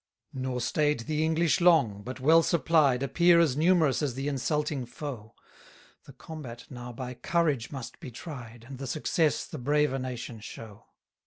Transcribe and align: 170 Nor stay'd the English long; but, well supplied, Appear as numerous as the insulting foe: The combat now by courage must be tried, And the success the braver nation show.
170 0.31 0.49
Nor 0.51 0.59
stay'd 0.61 0.99
the 1.01 1.23
English 1.23 1.61
long; 1.61 2.01
but, 2.01 2.19
well 2.19 2.41
supplied, 2.41 3.03
Appear 3.03 3.39
as 3.39 3.55
numerous 3.55 4.01
as 4.01 4.15
the 4.15 4.27
insulting 4.27 4.83
foe: 4.83 5.35
The 6.05 6.13
combat 6.13 6.65
now 6.71 6.91
by 6.91 7.13
courage 7.13 7.71
must 7.71 7.99
be 7.99 8.09
tried, 8.09 8.65
And 8.67 8.79
the 8.79 8.87
success 8.87 9.45
the 9.45 9.59
braver 9.59 9.99
nation 9.99 10.39
show. 10.39 10.87